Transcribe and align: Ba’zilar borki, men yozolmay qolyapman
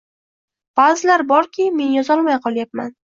Ba’zilar 0.79 1.23
borki, 1.33 1.67
men 1.81 1.91
yozolmay 1.97 2.39
qolyapman 2.47 2.91